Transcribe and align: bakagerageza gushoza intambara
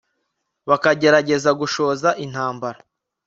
bakagerageza 0.69 1.49
gushoza 1.59 2.09
intambara 2.25 2.79